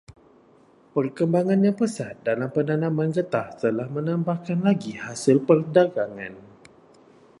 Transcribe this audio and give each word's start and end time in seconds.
Perkembangan 0.97 1.59
yang 1.65 1.77
pesat 1.81 2.15
dalam 2.27 2.49
penanaman 2.55 3.09
getah 3.15 3.47
telah 3.61 3.85
menambahkan 3.95 4.59
lagi 4.67 4.91
hasil 5.03 5.37
perdagangan. 5.47 6.33